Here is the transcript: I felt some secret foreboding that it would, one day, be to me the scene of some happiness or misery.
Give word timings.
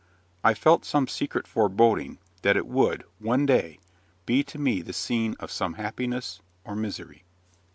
I 0.43 0.55
felt 0.55 0.83
some 0.83 1.07
secret 1.07 1.45
foreboding 1.45 2.17
that 2.41 2.57
it 2.57 2.65
would, 2.65 3.03
one 3.19 3.45
day, 3.45 3.77
be 4.25 4.43
to 4.45 4.57
me 4.57 4.81
the 4.81 4.93
scene 4.93 5.35
of 5.39 5.51
some 5.51 5.75
happiness 5.75 6.41
or 6.63 6.75
misery. 6.75 7.23